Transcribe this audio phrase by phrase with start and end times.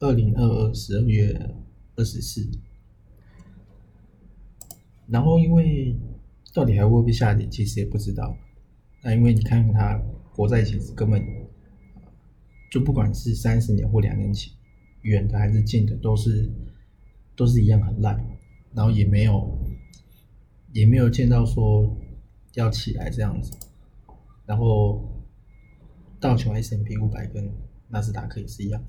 [0.00, 1.54] 二零二二十二月
[1.96, 2.46] 二十四，
[5.06, 5.96] 然后因为
[6.52, 8.36] 到底还会不会下跌，其实也不知道。
[9.02, 9.96] 那因为你看它
[10.34, 11.24] 国债其实根本
[12.70, 14.52] 就不管是三十年或两年期，
[15.02, 16.50] 远的还是近的，都是
[17.34, 18.18] 都是一样很烂，
[18.74, 19.58] 然后也没有
[20.72, 21.96] 也没有见到说
[22.54, 23.56] 要起来这样子，
[24.44, 25.24] 然后
[26.20, 27.50] 道琼 S M P 五百跟
[27.88, 28.82] 纳斯达克也是一样，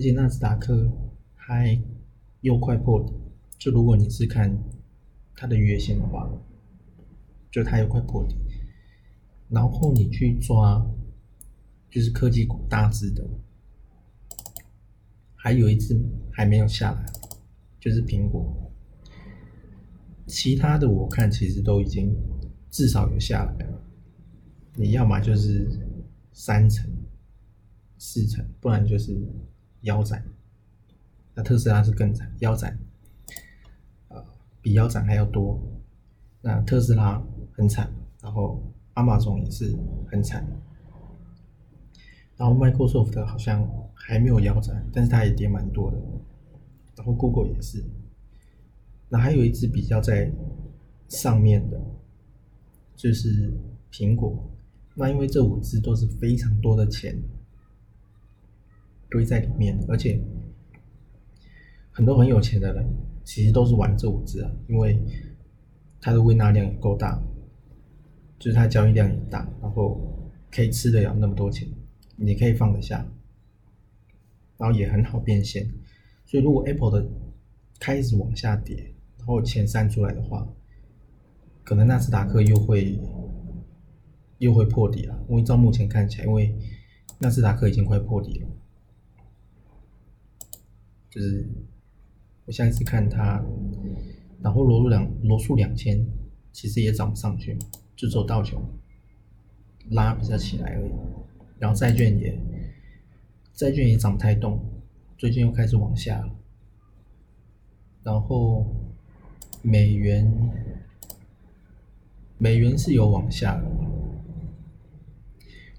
[0.00, 0.90] 而且纳斯达克
[1.34, 1.78] 还
[2.40, 3.12] 又快破底，
[3.58, 4.50] 就如果你是看
[5.34, 6.26] 它的月线的话，
[7.50, 8.34] 就它又快破底，
[9.50, 10.82] 然后你去抓
[11.90, 13.22] 就是科技股大致的，
[15.34, 15.94] 还有一只
[16.32, 17.04] 还没有下来，
[17.78, 18.72] 就是苹果，
[20.26, 22.16] 其他的我看其实都已经
[22.70, 23.82] 至少有下来了，
[24.76, 25.68] 你要么就是
[26.32, 26.90] 三成。
[28.02, 29.14] 四成，不然就是
[29.82, 30.24] 腰斩。
[31.34, 32.78] 那特斯拉是更惨，腰斩，
[34.08, 34.24] 呃，
[34.60, 35.60] 比腰斩还要多。
[36.42, 38.62] 那特斯拉很惨，然后
[38.96, 39.76] 亚马逊也是
[40.10, 40.46] 很惨，
[42.36, 45.98] 然后 Microsoft 好像还没有腰斩，但是它也跌蛮多的。
[46.96, 47.84] 然后 Google 也是。
[49.08, 50.32] 那还有一只比较在
[51.08, 51.80] 上面的，
[52.96, 53.52] 就是
[53.90, 54.50] 苹果。
[54.94, 57.16] 那因为这五只都是非常多的钱。
[59.10, 60.20] 堆在里面，而且
[61.90, 62.84] 很多很有钱的人
[63.24, 64.98] 其实都是玩这五只啊，因为
[66.00, 67.20] 它的微纳量也够大，
[68.38, 70.00] 就是它交易量也大，然后
[70.50, 71.68] 可以吃得了那么多钱，
[72.16, 73.06] 你可以放得下，
[74.56, 75.68] 然后也很好变现。
[76.24, 77.08] 所以如果 Apple 的
[77.78, 80.48] 开始往下跌，然后钱散出来的话，
[81.64, 82.98] 可能纳斯达克又会
[84.38, 85.24] 又会破底了。
[85.28, 86.54] 因为照目前看起来，因为
[87.18, 88.48] 纳斯达克已经快破底了。
[91.10, 91.44] 就是
[92.44, 93.44] 我下一次看它，
[94.40, 96.06] 然后罗素两罗素两千
[96.52, 97.58] 其实也涨不上去，
[97.96, 98.62] 就走道琼
[99.90, 100.90] 拉比较起来而已。
[101.58, 102.38] 然后债券也
[103.52, 104.64] 债券也涨不太动，
[105.18, 106.32] 最近又开始往下了。
[108.04, 108.64] 然后
[109.62, 110.32] 美元
[112.38, 113.68] 美元是有往下的，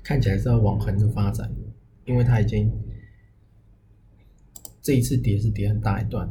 [0.03, 1.49] 看起来是要往横的发展，
[2.03, 2.69] 因为它已经。
[4.81, 6.27] 这一次跌是跌很大一段，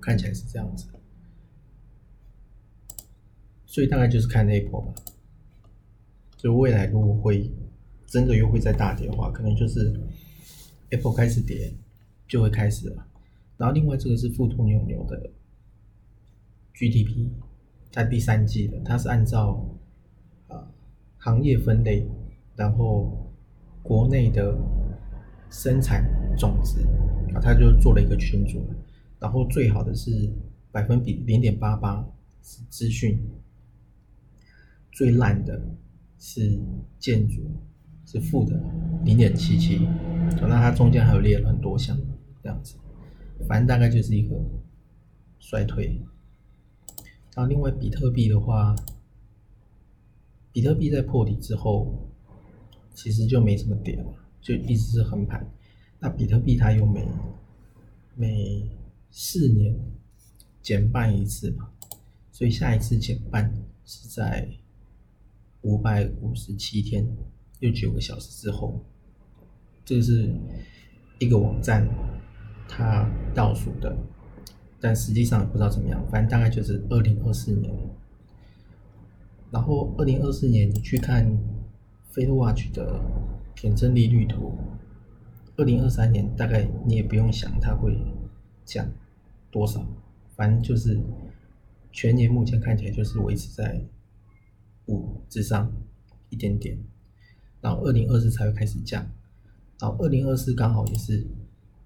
[0.00, 0.86] 看起来是这样子，
[3.66, 4.94] 所以大概就是看那一波吧。
[6.38, 7.50] 就未来如果会
[8.06, 9.92] 真的又会再大跌的话，可能就是
[10.88, 11.70] Apple 开始跌
[12.26, 13.06] 就会开始了。
[13.58, 15.30] 然后另外这个是富途牛牛的
[16.72, 17.28] GDP，
[17.92, 19.68] 在第三季的，它是按照
[20.48, 20.66] 啊
[21.18, 22.08] 行业分类，
[22.56, 23.30] 然后
[23.82, 24.56] 国内的。
[25.56, 26.04] 生产
[26.36, 26.80] 总值
[27.32, 28.60] 啊，他就做了一个群组，
[29.20, 30.28] 然后最好的是
[30.72, 32.04] 百分比零点八八
[32.42, 33.16] 是资讯，
[34.90, 35.64] 最烂的
[36.18, 36.58] 是
[36.98, 37.40] 建筑
[38.04, 38.60] 是负的
[39.04, 39.86] 零点七七，
[40.40, 41.96] 那它中间还有列了很多项
[42.42, 42.74] 这样子，
[43.48, 44.34] 反正大概就是一个
[45.38, 46.02] 衰退。
[47.36, 48.74] 然后另外比特币的话，
[50.52, 52.10] 比特币在破底之后，
[52.92, 54.12] 其实就没什么点了。
[54.44, 55.42] 就一直是横盘，
[55.98, 57.08] 那比特币它又每
[58.14, 58.68] 每
[59.10, 59.74] 四年
[60.60, 61.70] 减半一次嘛，
[62.30, 63.50] 所以下一次减半
[63.86, 64.46] 是在
[65.62, 67.08] 五百五十七天
[67.60, 68.78] 又九个小时之后，
[69.82, 70.30] 这个是
[71.18, 71.88] 一个网站
[72.68, 73.96] 它倒数的，
[74.78, 77.74] 但实际上也不知道怎么样，反正大概就是二零二四年，
[79.50, 81.26] 然后二零二四年你去看
[82.12, 83.00] Fed Watch 的。
[83.54, 84.58] 填正利率图，
[85.56, 87.96] 二零二三年大概你也不用想它会
[88.64, 88.86] 降
[89.50, 89.86] 多少，
[90.36, 91.00] 反正就是
[91.92, 93.80] 全年目前看起来就是维持在
[94.86, 95.72] 五之上
[96.28, 96.78] 一点点，
[97.60, 99.02] 然后二零二四才会开始降，
[99.78, 101.26] 然后二零二四刚好也是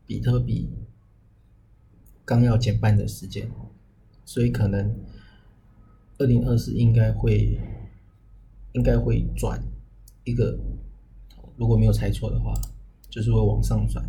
[0.07, 0.71] 比特币
[2.25, 3.51] 刚要减半的时间，
[4.25, 4.95] 所以可能
[6.19, 7.61] 二零二四应该会
[8.73, 9.63] 应该会转
[10.25, 10.59] 一个。
[11.59, 12.55] 如果没有猜错的话，
[13.11, 14.09] 就是会往上转，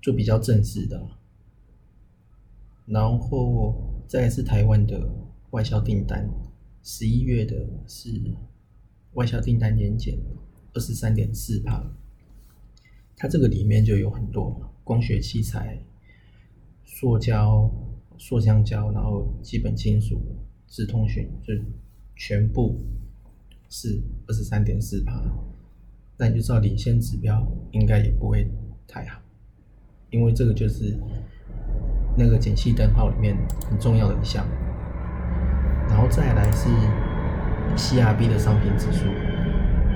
[0.00, 1.06] 就比较正式的。
[2.86, 5.08] 然后再是台湾的
[5.50, 6.28] 外销订单，
[6.82, 8.08] 十一月的是
[9.14, 10.18] 外销订单年减
[10.72, 11.84] 二十三点四帕，
[13.16, 15.84] 它这个里面就有很多光学器材、
[16.84, 17.70] 塑胶、
[18.18, 20.20] 塑橡胶，然后基本金属、
[20.68, 21.52] 智通讯，就
[22.14, 22.80] 全部
[23.68, 25.22] 是二十三点四帕，
[26.22, 28.48] 那你就知道领先指标应该也不会
[28.86, 29.18] 太好，
[30.10, 30.96] 因为这个就是。
[32.14, 33.34] 那个景气灯号里面
[33.70, 34.46] 很重要的一项，
[35.88, 36.68] 然后再来是
[37.74, 39.06] CRB 的商品指数，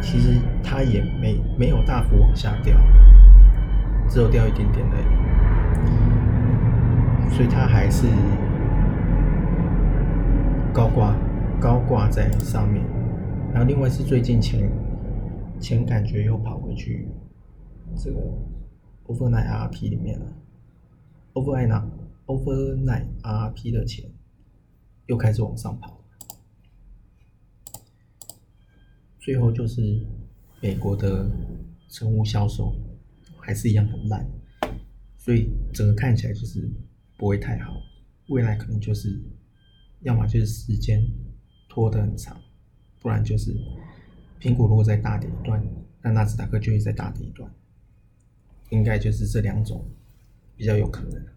[0.01, 2.75] 其实它也没没有大幅往下掉，
[4.09, 4.97] 只有掉一点点而
[7.29, 8.07] 已，所以它还是
[10.73, 11.15] 高挂
[11.61, 12.83] 高挂在上面。
[13.53, 14.67] 然后另外是最近前
[15.61, 17.09] 钱感觉又跑回去
[17.97, 18.19] 这个
[19.07, 20.27] overnight RP 里面了
[21.35, 21.91] ，overnight。
[22.27, 24.11] Overnight RP 的钱
[25.07, 26.03] 又开始往上跑，
[29.21, 30.05] 最后就是
[30.61, 31.31] 美国的
[31.89, 32.75] 成屋销售
[33.39, 34.29] 还是一样很烂，
[35.17, 36.69] 所以整个看起来就是
[37.17, 37.81] 不会太好。
[38.29, 39.23] 未来可能就是
[40.01, 41.01] 要么就是时间
[41.69, 42.37] 拖得很长，
[43.01, 43.57] 不然就是
[44.41, 45.63] 苹果如果再大跌一段，
[46.03, 47.51] 那纳斯达克就会再大跌一段，
[48.71, 49.85] 应该就是这两种
[50.57, 51.36] 比较有可能。